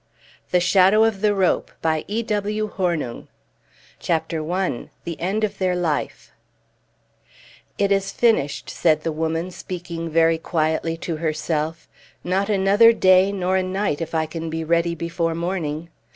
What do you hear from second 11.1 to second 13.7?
herself. "Not another day, nor a